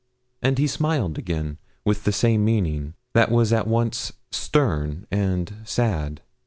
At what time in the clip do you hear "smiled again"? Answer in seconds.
0.65-1.59